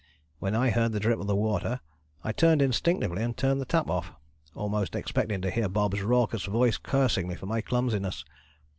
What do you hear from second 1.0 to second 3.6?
of the water I turned instinctively and